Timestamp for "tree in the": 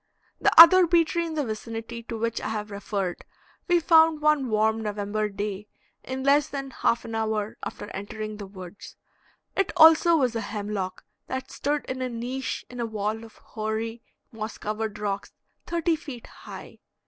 1.05-1.45